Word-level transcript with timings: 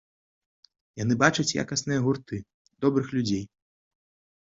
Яны 1.03 1.13
бачаць 1.25 1.55
якасныя 1.65 1.99
гурты, 2.07 2.43
добрых 2.87 3.07
людзей. 3.19 3.43